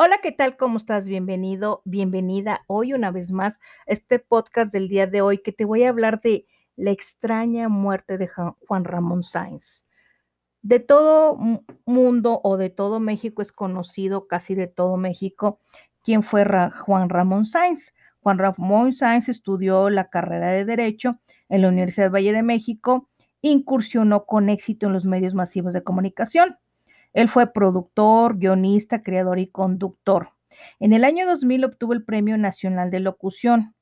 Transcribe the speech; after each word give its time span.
Hola, 0.00 0.20
¿qué 0.22 0.30
tal? 0.30 0.56
¿Cómo 0.56 0.76
estás? 0.76 1.08
Bienvenido, 1.08 1.82
bienvenida 1.84 2.62
hoy 2.68 2.92
una 2.92 3.10
vez 3.10 3.32
más 3.32 3.56
a 3.56 3.60
este 3.94 4.20
podcast 4.20 4.72
del 4.72 4.86
día 4.86 5.08
de 5.08 5.22
hoy 5.22 5.38
que 5.38 5.50
te 5.50 5.64
voy 5.64 5.82
a 5.82 5.88
hablar 5.88 6.20
de 6.20 6.46
la 6.76 6.92
extraña 6.92 7.68
muerte 7.68 8.16
de 8.16 8.28
Juan 8.28 8.84
Ramón 8.84 9.24
Sáenz. 9.24 9.86
De 10.62 10.78
todo 10.78 11.36
mundo 11.84 12.40
o 12.44 12.56
de 12.56 12.70
todo 12.70 13.00
México 13.00 13.42
es 13.42 13.50
conocido, 13.50 14.28
casi 14.28 14.54
de 14.54 14.68
todo 14.68 14.96
México, 14.96 15.58
quién 16.04 16.22
fue 16.22 16.46
Juan 16.70 17.08
Ramón 17.08 17.44
Sáenz. 17.44 17.92
Juan 18.20 18.38
Ramón 18.38 18.92
Sáenz 18.92 19.28
estudió 19.28 19.90
la 19.90 20.10
carrera 20.10 20.52
de 20.52 20.64
Derecho 20.64 21.18
en 21.48 21.62
la 21.62 21.70
Universidad 21.70 22.12
Valle 22.12 22.32
de 22.32 22.44
México, 22.44 23.08
incursionó 23.40 24.26
con 24.26 24.48
éxito 24.48 24.86
en 24.86 24.92
los 24.92 25.04
medios 25.04 25.34
masivos 25.34 25.74
de 25.74 25.82
comunicación 25.82 26.56
él 27.18 27.28
fue 27.28 27.52
productor, 27.52 28.38
guionista, 28.38 29.02
creador 29.02 29.40
y 29.40 29.48
conductor. 29.48 30.34
En 30.78 30.92
el 30.92 31.02
año 31.02 31.26
2000 31.26 31.64
obtuvo 31.64 31.92
el 31.92 32.04
Premio 32.04 32.38
Nacional 32.38 32.92
de 32.92 33.00
Locución 33.00 33.74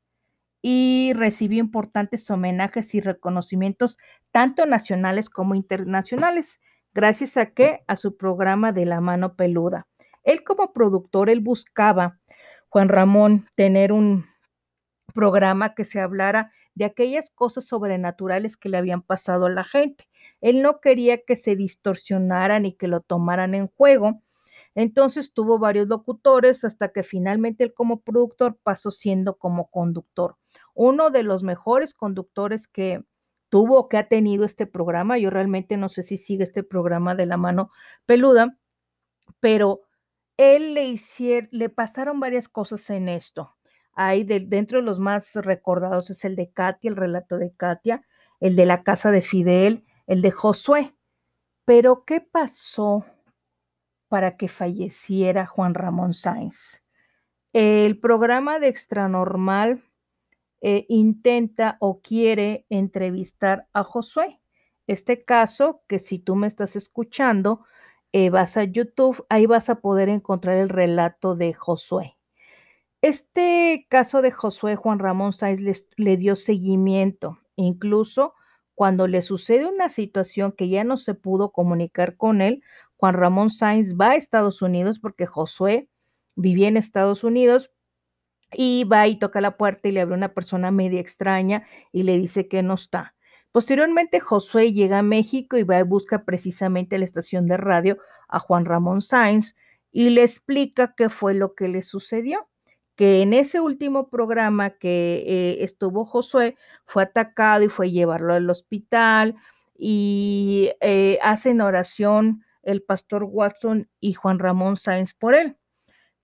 y 0.63 1.13
recibió 1.15 1.61
importantes 1.61 2.31
homenajes 2.31 2.95
y 2.95 3.03
reconocimientos 3.03 3.99
tanto 4.31 4.65
nacionales 4.65 5.29
como 5.29 5.55
internacionales, 5.55 6.63
gracias 6.95 7.37
a 7.37 7.51
que 7.51 7.85
a 7.87 7.97
su 7.97 8.17
programa 8.17 8.73
de 8.73 8.87
La 8.87 9.03
mano 9.03 9.37
peluda. 9.37 9.87
Él 10.25 10.43
como 10.43 10.73
productor, 10.73 11.29
él 11.29 11.41
buscaba, 11.41 12.19
Juan 12.71 12.89
Ramón, 12.89 13.47
tener 13.55 13.93
un 13.93 14.25
programa 15.13 15.75
que 15.75 15.85
se 15.85 16.01
hablara 16.01 16.53
de 16.75 16.87
aquellas 16.87 17.31
cosas 17.33 17.67
sobrenaturales 17.67 18.57
que 18.57 18.71
le 18.71 18.79
habían 18.79 19.03
pasado 19.03 19.45
a 19.45 19.51
la 19.51 19.65
gente. 19.65 20.09
Él 20.47 20.63
no 20.63 20.81
quería 20.81 21.23
que 21.25 21.35
se 21.35 21.57
distorsionaran 21.57 22.67
y 22.67 22.75
que 22.75 22.87
lo 22.87 23.01
tomaran 23.01 23.53
en 23.57 23.67
juego. 23.67 24.23
Entonces 24.77 25.33
tuvo 25.33 25.59
varios 25.59 25.89
locutores 25.89 26.65
hasta 26.65 26.91
que 26.91 27.03
finalmente 27.03 27.65
él 27.65 27.75
como 27.75 28.03
productor 28.03 28.57
pasó 28.63 28.93
siendo 28.93 29.39
como 29.39 29.69
conductor. 29.73 30.37
Uno 30.73 31.11
de 31.11 31.25
los 31.25 31.43
mejores 31.43 31.95
conductores 31.95 32.69
que 32.69 33.03
tuvo, 33.49 33.89
que 33.89 33.97
ha 33.97 34.07
tenido 34.07 34.45
este 34.45 34.69
programa, 34.69 35.19
yo 35.19 35.31
realmente 35.31 35.77
no 35.77 35.89
sé 35.89 36.05
si 36.05 36.17
sigue 36.17 36.45
este 36.45 36.63
programa 36.63 37.17
de 37.17 37.27
la 37.27 37.39
mano 37.39 37.73
peluda, 38.07 38.57
pero 39.41 39.81
él 40.37 40.75
le 40.75 40.85
hicieron, 40.85 41.49
le 41.51 41.71
pasaron 41.71 42.21
varias 42.21 42.49
cosas 42.49 42.89
en 42.91 43.09
esto. 43.09 43.57
Hay 43.95 44.23
dentro 44.23 44.79
de 44.79 44.85
los 44.85 45.01
más 45.01 45.35
recordados 45.35 46.09
es 46.11 46.25
el 46.25 46.37
de 46.37 46.53
Katia, 46.53 46.89
el 46.89 46.97
relato 46.97 47.37
de 47.37 47.53
Katia, 47.53 48.07
el 48.39 48.55
de 48.55 48.67
la 48.67 48.85
casa 48.85 49.11
de 49.11 49.23
Fidel, 49.23 49.83
el 50.07 50.23
de 50.23 50.31
Josué. 50.31 50.95
Pero, 51.65 52.05
¿qué 52.05 52.21
pasó 52.21 53.05
para 54.09 54.37
que 54.37 54.49
falleciera 54.49 55.47
Juan 55.47 55.75
Ramón 55.75 56.15
Sáenz? 56.15 56.83
El 57.53 57.99
programa 57.99 58.59
de 58.59 58.69
Extranormal 58.69 59.83
eh, 60.61 60.87
intenta 60.89 61.77
o 61.81 62.01
quiere 62.01 62.67
entrevistar 62.71 63.69
a 63.73 63.83
Josué. 63.83 64.41
Este 64.87 65.25
caso, 65.25 65.83
que 65.89 65.99
si 65.99 66.19
tú 66.19 66.37
me 66.37 66.47
estás 66.47 66.77
escuchando, 66.77 67.65
eh, 68.13 68.31
vas 68.31 68.57
a 68.57 68.65
YouTube, 68.65 69.25
ahí 69.29 69.47
vas 69.47 69.69
a 69.69 69.81
poder 69.81 70.09
encontrar 70.09 70.57
el 70.57 70.69
relato 70.69 71.35
de 71.35 71.53
Josué. 71.53 72.17
Este 73.03 73.87
caso 73.89 74.23
de 74.23 74.31
Josué 74.31 74.77
Juan 74.77 74.99
Ramón 74.99 75.33
Sáenz 75.33 75.61
le 75.97 76.17
dio 76.17 76.35
seguimiento, 76.35 77.39
incluso 77.57 78.35
cuando 78.77 79.07
le 79.07 79.23
sucede 79.23 79.67
una 79.67 79.89
situación 79.89 80.53
que 80.53 80.69
ya 80.69 80.85
no 80.85 80.99
se 80.99 81.15
pudo 81.15 81.51
comunicar 81.51 82.17
con 82.17 82.43
él, 82.43 82.63
Juan 82.99 83.15
Ramón 83.15 83.49
Sainz 83.51 83.97
va 83.99 84.11
a 84.11 84.17
Estados 84.17 84.61
Unidos 84.61 84.99
porque 85.01 85.27
Josué 85.27 85.89
vivía 86.35 86.69
en 86.69 86.77
Estados 86.77 87.25
Unidos 87.25 87.73
y 88.53 88.85
va 88.85 89.09
y 89.09 89.19
toca 89.19 89.41
la 89.41 89.57
puerta 89.57 89.89
y 89.89 89.93
le 89.93 90.03
abre 90.03 90.15
una 90.15 90.35
persona 90.35 90.71
media 90.71 91.01
extraña 91.01 91.67
y 91.91 92.03
le 92.03 92.19
dice 92.19 92.49
que 92.49 92.63
no 92.63 92.75
está. 92.75 93.15
Posteriormente, 93.51 94.21
Josué 94.21 94.75
llega 94.75 94.99
a 94.99 95.03
México 95.03 95.57
y 95.57 95.63
va 95.63 95.81
y 95.81 95.83
busca 95.83 96.27
precisamente 96.27 96.99
la 96.99 97.07
estación 97.07 97.47
de 97.47 97.57
radio 97.57 97.97
a 98.29 98.39
Juan 98.39 98.67
Ramón 98.67 99.01
Sainz 99.01 99.57
y 99.91 100.11
le 100.11 100.23
explica 100.23 100.95
qué 100.95 101.09
fue 101.09 101.33
lo 101.33 101.55
que 101.55 101.69
le 101.69 101.81
sucedió 101.81 102.47
que 102.97 103.23
en 103.23 103.35
ese 103.35 103.61
último 103.61 104.09
programa 104.09 104.71
que 104.71 105.23
eh, 105.27 105.65
estuvo 105.65 106.07
Josué, 106.07 106.57
fue 106.87 107.03
atacado 107.03 107.63
y 107.63 107.69
fue 107.69 107.91
llevarlo 107.91 108.35
al 108.35 108.49
hospital 108.49 109.37
y 109.79 110.71
eh, 110.81 111.19
hacen 111.23 111.61
oración 111.61 112.43
el 112.63 112.83
pastor 112.83 113.25
Watson 113.25 113.89
y 114.01 114.15
Juan 114.15 114.39
Ramón 114.39 114.77
Sáenz 114.77 115.13
por 115.15 115.35
él. 115.35 115.57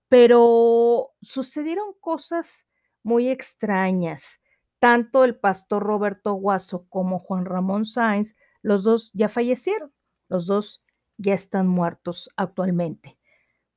Pero 0.09 1.13
sucedieron 1.21 1.95
cosas 2.01 2.67
muy 3.03 3.29
extrañas. 3.29 4.41
Tanto 4.79 5.25
el 5.25 5.37
pastor 5.37 5.83
Roberto 5.83 6.33
Guaso 6.33 6.87
como 6.89 7.19
Juan 7.19 7.45
Ramón 7.45 7.87
Sáenz, 7.87 8.35
los 8.63 8.83
dos 8.83 9.11
ya 9.15 9.29
fallecieron, 9.29 9.93
los 10.29 10.47
dos 10.47 10.83
ya 11.19 11.35
están 11.35 11.69
muertos 11.69 12.31
actualmente. 12.37 13.19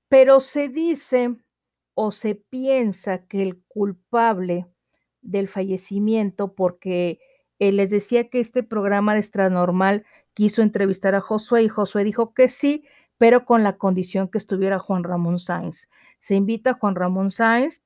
Pero 0.08 0.40
se 0.40 0.70
dice 0.70 1.36
o 1.96 2.12
se 2.12 2.36
piensa 2.36 3.26
que 3.26 3.42
el 3.42 3.62
culpable 3.68 4.68
del 5.22 5.48
fallecimiento, 5.48 6.54
porque 6.54 7.20
eh, 7.60 7.72
les 7.72 7.90
decía 7.90 8.30
que 8.30 8.40
este 8.40 8.64
programa 8.64 9.14
de 9.14 9.22
Extranormal 9.22 10.06
quiso 10.34 10.62
entrevistar 10.62 11.16
a 11.16 11.22
Josué 11.22 11.64
y 11.64 11.70
Josué 11.70 12.04
dijo 12.04 12.34
que 12.34 12.50
sí, 12.50 12.86
pero 13.18 13.46
con 13.46 13.64
la 13.64 13.78
condición 13.78 14.28
que 14.28 14.38
estuviera 14.38 14.78
Juan 14.78 15.04
Ramón 15.04 15.40
Sáenz. 15.40 15.90
Se 16.20 16.36
invita 16.36 16.72
a 16.72 16.74
Juan 16.74 16.96
Ramón 16.96 17.32
Sáenz, 17.32 17.82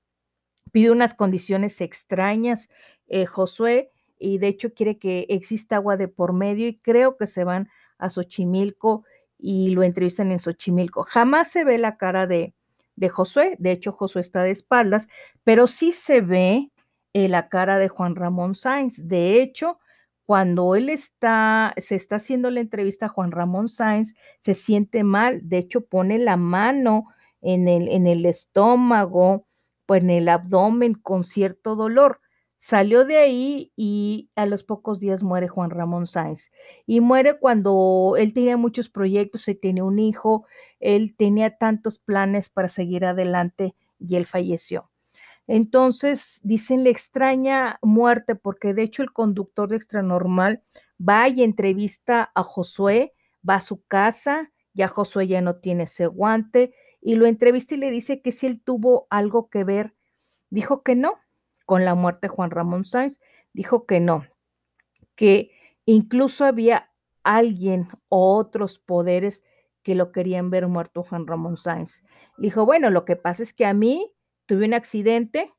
pide 0.72 0.92
unas 0.92 1.14
condiciones 1.14 1.80
extrañas, 1.82 2.70
eh, 3.08 3.26
Josué, 3.26 3.92
y 4.18 4.40
de 4.40 4.48
hecho 4.48 4.74
quiere 4.74 4.98
que 4.98 5.28
exista 5.30 5.78
agua 5.78 5.98
de 5.98 6.08
por 6.08 6.34
medio 6.34 6.68
y 6.68 6.80
creo 6.80 7.16
que 7.16 7.28
se 7.28 7.44
van 7.44 7.70
a 8.00 8.10
Xochimilco 8.10 9.06
y 9.38 9.70
lo 9.70 9.84
entrevistan 9.84 10.32
en 10.32 10.40
Xochimilco. 10.40 11.04
Jamás 11.04 11.52
se 11.52 11.64
ve 11.64 11.78
la 11.78 11.96
cara 11.96 12.28
de, 12.28 12.54
de 13.00 13.10
Josué. 13.10 13.56
De 13.60 13.72
hecho, 13.72 13.94
Josué 13.94 14.22
está 14.22 14.44
de 14.44 14.52
espaldas, 14.52 15.08
pero 15.44 15.68
sí 15.68 15.92
se 15.92 16.22
ve 16.22 16.72
eh, 17.14 17.30
la 17.30 17.48
cara 17.50 17.80
de 17.80 17.88
Juan 17.88 18.16
Ramón 18.16 18.56
Sáenz. 18.56 18.96
De 19.08 19.42
hecho, 19.42 19.80
cuando 20.26 20.76
él 20.76 20.90
está, 20.90 21.74
se 21.78 21.96
está 21.96 22.18
haciendo 22.18 22.52
la 22.52 22.60
entrevista 22.60 23.08
a 23.08 23.10
Juan 23.10 23.32
Ramón 23.32 23.70
Sáenz, 23.70 24.14
se 24.42 24.54
siente 24.54 25.04
mal. 25.04 25.40
De 25.44 25.58
hecho, 25.58 25.86
pone 25.86 26.20
la 26.20 26.38
mano 26.38 27.06
en 27.42 27.68
el, 27.68 27.88
en 27.88 28.06
el 28.06 28.26
estómago, 28.26 29.48
pues 29.86 30.04
en 30.04 30.10
el 30.10 30.30
abdomen 30.30 30.94
con 30.94 31.24
cierto 31.24 31.76
dolor. 31.76 32.20
Salió 32.62 33.06
de 33.06 33.18
ahí 33.18 33.72
y 33.78 34.30
a 34.36 34.46
los 34.46 34.66
pocos 34.66 35.00
días 35.00 35.24
muere 35.24 35.48
Juan 35.48 35.70
Ramón 35.70 36.06
Sáenz. 36.06 36.52
Y 36.86 37.00
muere 37.00 37.40
cuando 37.40 38.16
él 38.18 38.34
tenía 38.34 38.58
muchos 38.58 38.90
proyectos, 38.90 39.48
y 39.48 39.56
tiene 39.56 39.82
un 39.82 39.98
hijo, 39.98 40.46
él 40.80 41.16
tenía 41.18 41.58
tantos 41.58 42.00
planes 42.00 42.50
para 42.50 42.68
seguir 42.68 43.06
adelante 43.06 43.76
y 44.00 44.16
él 44.16 44.26
falleció. 44.26 44.90
Entonces, 45.48 46.40
dicen 46.44 46.84
la 46.84 46.92
extraña 46.92 47.80
muerte, 47.82 48.36
porque 48.36 48.74
de 48.74 48.84
hecho 48.84 49.02
el 49.02 49.12
conductor 49.12 49.70
de 49.70 49.78
Extranormal 49.78 50.62
va 51.00 51.28
y 51.28 51.42
entrevista 51.42 52.32
a 52.36 52.44
Josué, 52.44 53.14
va 53.48 53.56
a 53.56 53.62
su 53.62 53.84
casa, 53.86 54.52
ya 54.74 54.88
Josué 54.88 55.28
ya 55.28 55.42
no 55.42 55.56
tiene 55.56 55.84
ese 55.84 56.06
guante, 56.06 56.74
y 57.02 57.16
lo 57.16 57.26
entrevista 57.26 57.76
y 57.76 57.78
le 57.78 57.90
dice 57.90 58.22
que 58.22 58.32
si 58.32 58.46
él 58.46 58.62
tuvo 58.62 59.08
algo 59.10 59.50
que 59.50 59.64
ver. 59.64 59.96
Dijo 60.52 60.84
que 60.84 60.96
no, 60.96 61.16
con 61.66 61.86
la 61.86 61.96
muerte 61.96 62.28
de 62.28 62.30
Juan 62.30 62.52
Ramón 62.52 62.86
Sáenz, 62.86 63.20
dijo 63.54 63.86
que 63.86 64.00
no, 64.00 64.26
que 65.16 65.52
incluso 65.86 66.46
había 66.46 66.92
alguien 67.24 67.88
o 68.08 68.38
otros 68.38 68.80
poderes 68.80 69.44
que 69.84 69.96
lo 69.96 70.12
querían 70.12 70.50
ver 70.50 70.68
muerto 70.68 71.04
Juan 71.04 71.28
Ramón 71.28 71.58
Sáenz. 71.58 72.04
Dijo, 72.38 72.66
bueno, 72.66 72.90
lo 72.90 73.06
que 73.06 73.16
pasa 73.16 73.44
es 73.44 73.54
que 73.54 73.66
a 73.66 73.74
mí 73.74 74.12
tuve 74.46 74.66
un 74.66 74.74
accidente, 74.74 75.52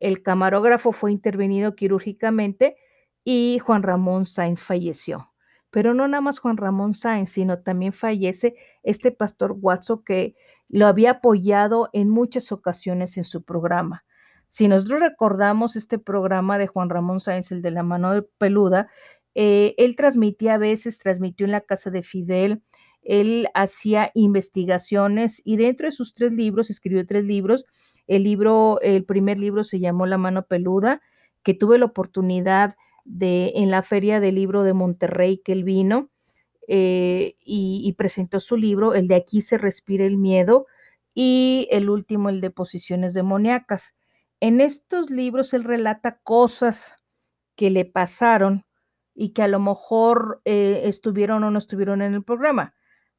el 0.00 0.22
camarógrafo 0.22 0.92
fue 0.92 1.12
intervenido 1.12 1.74
quirúrgicamente 1.74 2.76
y 3.24 3.58
Juan 3.58 3.82
Ramón 3.82 4.26
Sáenz 4.26 4.62
falleció. 4.62 5.32
Pero 5.70 5.94
no 5.94 6.06
nada 6.08 6.20
más 6.20 6.38
Juan 6.38 6.56
Ramón 6.56 6.94
Sáenz, 6.94 7.30
sino 7.30 7.58
también 7.58 7.92
fallece 7.92 8.54
este 8.82 9.10
pastor 9.10 9.56
Watson 9.58 10.02
que 10.04 10.36
lo 10.68 10.86
había 10.86 11.12
apoyado 11.12 11.90
en 11.92 12.08
muchas 12.08 12.52
ocasiones 12.52 13.16
en 13.18 13.24
su 13.24 13.44
programa. 13.44 14.04
Si 14.48 14.68
nosotros 14.68 15.00
recordamos 15.00 15.76
este 15.76 15.98
programa 15.98 16.56
de 16.58 16.66
Juan 16.66 16.88
Ramón 16.88 17.20
Sáenz, 17.20 17.52
el 17.52 17.62
de 17.62 17.72
la 17.72 17.82
mano 17.82 18.24
peluda, 18.38 18.88
eh, 19.34 19.74
él 19.76 19.96
transmitía 19.96 20.54
a 20.54 20.58
veces, 20.58 20.98
transmitió 20.98 21.44
en 21.44 21.52
la 21.52 21.60
casa 21.60 21.90
de 21.90 22.02
Fidel, 22.02 22.62
él 23.06 23.48
hacía 23.54 24.10
investigaciones 24.14 25.40
y 25.44 25.56
dentro 25.56 25.86
de 25.86 25.92
sus 25.92 26.14
tres 26.14 26.32
libros, 26.32 26.70
escribió 26.70 27.06
tres 27.06 27.24
libros. 27.24 27.64
El 28.06 28.24
libro, 28.24 28.80
el 28.82 29.04
primer 29.04 29.38
libro 29.38 29.64
se 29.64 29.78
llamó 29.80 30.06
La 30.06 30.18
mano 30.18 30.46
peluda, 30.46 31.00
que 31.42 31.54
tuve 31.54 31.78
la 31.78 31.86
oportunidad 31.86 32.76
de 33.04 33.52
en 33.54 33.70
la 33.70 33.82
feria 33.82 34.18
del 34.18 34.34
libro 34.34 34.64
de 34.64 34.72
Monterrey 34.72 35.38
que 35.38 35.52
él 35.52 35.62
vino 35.62 36.10
eh, 36.68 37.36
y, 37.44 37.92
presentó 37.92 38.40
su 38.40 38.56
libro, 38.56 38.94
el 38.94 39.06
de 39.06 39.14
aquí 39.14 39.40
se 39.40 39.56
respira 39.56 40.04
el 40.04 40.16
miedo, 40.16 40.66
y 41.14 41.68
el 41.70 41.88
último, 41.88 42.28
el 42.28 42.40
de 42.40 42.50
Posiciones 42.50 43.14
demoníacas. 43.14 43.94
En 44.40 44.60
estos 44.60 45.10
libros 45.10 45.54
él 45.54 45.64
relata 45.64 46.18
cosas 46.24 46.94
que 47.54 47.70
le 47.70 47.84
pasaron 47.84 48.66
y 49.14 49.30
que 49.30 49.42
a 49.42 49.48
lo 49.48 49.60
mejor 49.60 50.42
eh, 50.44 50.82
estuvieron 50.84 51.44
o 51.44 51.50
no 51.50 51.58
estuvieron 51.58 52.02
en 52.02 52.14
el 52.14 52.24
programa. 52.24 52.75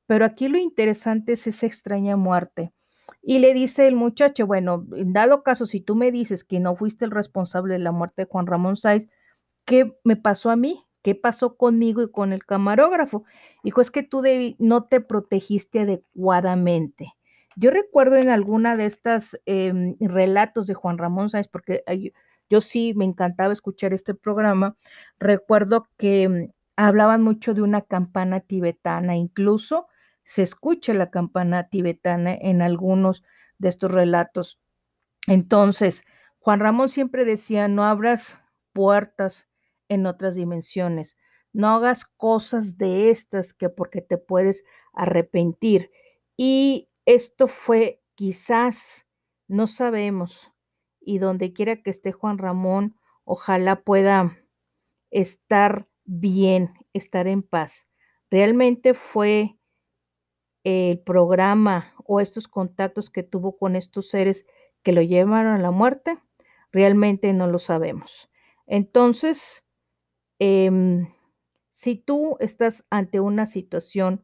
Pero 0.08 0.26
aquí 0.26 0.48
lo 0.48 0.58
interesante 0.58 1.34
es 1.34 1.46
esa 1.48 1.66
extraña 1.68 2.16
muerte. 2.18 2.74
Y 3.22 3.40
le 3.40 3.54
dice 3.54 3.88
el 3.88 3.96
muchacho, 3.96 4.48
bueno, 4.48 4.86
en 4.96 5.14
dado 5.14 5.44
caso, 5.44 5.66
si 5.66 5.82
tú 5.82 5.96
me 5.96 6.12
dices 6.12 6.44
que 6.44 6.60
no 6.60 6.76
fuiste 6.76 7.06
el 7.06 7.12
responsable 7.12 7.74
de 7.74 7.80
la 7.80 7.92
muerte 7.92 8.24
de 8.24 8.30
Juan 8.30 8.48
Ramón 8.48 8.78
Sáiz, 8.78 9.10
¿qué 9.66 9.94
me 10.04 10.16
pasó 10.16 10.50
a 10.50 10.56
mí? 10.56 10.86
¿Qué 11.04 11.16
pasó 11.16 11.56
conmigo 11.56 12.02
y 12.02 12.12
con 12.12 12.34
el 12.34 12.46
camarógrafo? 12.46 13.24
Dijo, 13.64 13.82
es 13.82 13.92
que 13.92 14.04
tú 14.04 14.24
no 14.60 14.86
te 14.86 15.02
protegiste 15.02 15.82
adecuadamente. 15.82 17.14
Yo 17.56 17.72
recuerdo 17.72 18.18
en 18.18 18.30
alguna 18.30 18.78
de 18.78 18.86
estas 18.86 19.40
em, 19.46 19.96
relatos 20.00 20.68
de 20.68 20.74
Juan 20.74 20.98
Ramón 20.98 21.30
Sáenz, 21.30 21.48
porque 21.48 21.84
yo 22.50 22.62
sí 22.62 22.94
me 22.96 23.06
encantaba 23.06 23.54
escuchar 23.54 23.94
este 23.94 24.14
programa, 24.14 24.78
recuerdo 25.20 25.88
que 25.98 26.30
mm, 26.30 26.52
hablaban 26.76 27.24
mucho 27.24 27.54
de 27.54 27.62
una 27.62 27.82
campana 27.82 28.42
tibetana, 28.42 29.16
incluso 29.16 29.88
se 30.28 30.44
escucha 30.44 30.94
la 30.94 31.10
campana 31.10 31.70
tibetana 31.70 32.36
en 32.36 32.62
algunos 32.62 33.24
de 33.60 33.70
estos 33.70 33.94
relatos. 33.94 34.60
Entonces, 35.26 36.04
Juan 36.40 36.60
Ramón 36.60 36.90
siempre 36.90 37.24
decía, 37.24 37.70
no 37.70 37.86
abras 37.86 38.38
puertas 38.74 39.48
en 39.88 40.06
otras 40.06 40.36
dimensiones. 40.36 41.16
No 41.54 41.70
hagas 41.70 42.06
cosas 42.06 42.78
de 42.78 43.10
estas 43.10 43.54
que 43.54 43.70
porque 43.70 44.02
te 44.02 44.18
puedes 44.18 44.66
arrepentir. 44.92 45.92
Y 46.36 46.90
esto 47.06 47.48
fue 47.48 48.02
quizás, 48.16 49.06
no 49.48 49.66
sabemos, 49.66 50.52
y 51.00 51.20
donde 51.20 51.54
quiera 51.54 51.82
que 51.82 51.90
esté 51.90 52.12
Juan 52.12 52.38
Ramón, 52.38 52.98
ojalá 53.24 53.78
pueda 53.78 54.38
estar 55.10 55.88
bien, 56.04 56.74
estar 56.92 57.28
en 57.28 57.44
paz. 57.44 57.88
Realmente 58.30 58.94
fue 58.94 59.57
el 60.68 61.00
programa 61.00 61.94
o 62.06 62.20
estos 62.20 62.48
contactos 62.48 63.10
que 63.10 63.24
tuvo 63.24 63.58
con 63.58 63.76
estos 63.76 64.10
seres 64.10 64.46
que 64.84 64.92
lo 64.92 65.02
llevaron 65.02 65.54
a 65.54 65.62
la 65.62 65.72
muerte, 65.72 66.18
realmente 66.72 67.34
no 67.34 67.48
lo 67.48 67.60
sabemos. 67.60 68.30
Entonces, 68.66 69.64
Em, 70.40 71.08
si 71.72 71.96
tú 71.96 72.38
estás 72.40 72.86
ante 72.90 73.20
una 73.20 73.46
situación 73.46 74.24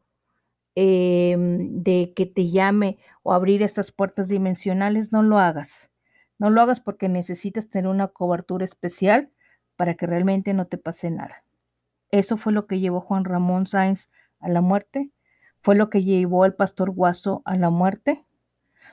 em, 0.76 1.82
de 1.82 2.12
que 2.16 2.26
te 2.26 2.50
llame 2.50 2.98
o 3.22 3.32
abrir 3.32 3.62
estas 3.62 3.92
puertas 3.92 4.28
dimensionales, 4.28 5.12
no 5.12 5.22
lo 5.22 5.38
hagas. 5.38 5.90
No 6.38 6.50
lo 6.50 6.62
hagas 6.62 6.80
porque 6.80 7.08
necesitas 7.08 7.68
tener 7.70 7.88
una 7.88 8.08
cobertura 8.08 8.64
especial 8.64 9.30
para 9.76 9.94
que 9.94 10.06
realmente 10.06 10.52
no 10.54 10.66
te 10.66 10.78
pase 10.78 11.10
nada. 11.10 11.44
Eso 12.10 12.36
fue 12.36 12.52
lo 12.52 12.66
que 12.66 12.80
llevó 12.80 13.00
Juan 13.00 13.24
Ramón 13.24 13.66
Sáenz 13.66 14.10
a 14.40 14.48
la 14.48 14.60
muerte. 14.60 15.10
Fue 15.64 15.74
lo 15.74 15.90
que 15.90 16.04
llevó 16.04 16.44
al 16.44 16.54
pastor 16.54 16.92
Guaso 16.92 17.42
a 17.44 17.56
la 17.56 17.70
muerte. 17.70 18.24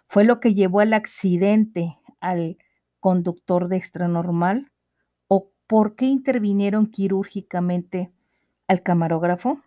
Fue 0.08 0.24
lo 0.24 0.40
que 0.40 0.56
llevó 0.56 0.80
al 0.80 0.94
accidente 0.94 2.00
al 2.20 2.58
conductor 3.00 3.68
de 3.68 3.78
extranormal 3.78 4.72
¿por 5.72 5.96
qué 5.96 6.04
intervinieron 6.04 6.86
quirúrgicamente 6.86 8.12
al 8.68 8.84
camarógrafo? 8.84 9.62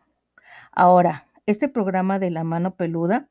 Ahora, 0.70 1.28
este 1.46 1.66
programa 1.66 2.18
de 2.18 2.30
la 2.30 2.44
mano 2.44 2.76
peluda, 2.76 3.30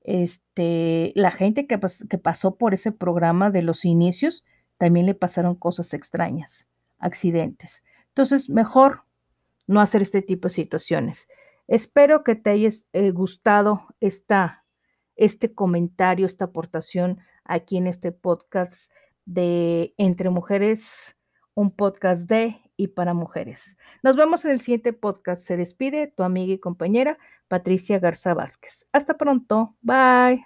este, 0.00 1.12
la 1.16 1.30
gente 1.30 1.66
que, 1.66 1.78
que 2.08 2.16
pasó 2.16 2.56
por 2.56 2.72
ese 2.72 2.92
programa 2.92 3.50
de 3.50 3.60
los 3.60 3.84
inicios, 3.84 4.42
también 4.78 5.04
le 5.04 5.14
pasaron 5.14 5.54
cosas 5.54 5.92
extrañas, 5.92 6.66
accidentes. 6.98 7.84
Entonces, 8.08 8.48
mejor 8.48 9.02
no 9.66 9.82
hacer 9.82 10.00
este 10.00 10.22
tipo 10.22 10.48
de 10.48 10.54
situaciones. 10.54 11.28
Espero 11.66 12.24
que 12.24 12.34
te 12.34 12.50
haya 12.50 12.68
eh, 12.92 13.10
gustado 13.10 13.86
esta, 14.00 14.64
este 15.16 15.54
comentario, 15.54 16.26
esta 16.26 16.46
aportación 16.46 17.20
aquí 17.44 17.76
en 17.76 17.86
este 17.86 18.12
podcast 18.12 18.92
de 19.24 19.94
Entre 19.96 20.30
Mujeres 20.30 21.16
un 21.54 21.70
podcast 21.70 22.28
de 22.28 22.60
y 22.76 22.88
para 22.88 23.14
mujeres. 23.14 23.76
Nos 24.02 24.16
vemos 24.16 24.44
en 24.44 24.50
el 24.52 24.60
siguiente 24.60 24.92
podcast. 24.92 25.46
Se 25.46 25.56
despide 25.56 26.08
tu 26.08 26.24
amiga 26.24 26.52
y 26.52 26.58
compañera 26.58 27.18
Patricia 27.48 27.98
Garza 27.98 28.34
Vázquez. 28.34 28.86
Hasta 28.92 29.16
pronto. 29.16 29.76
Bye. 29.80 30.44